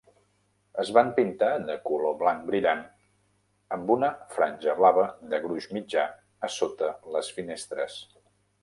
[0.83, 2.81] Es van pintar de color blanc brillant
[3.77, 6.11] amb una franja blava de gruix mitjà
[6.49, 8.05] a sota les finestres.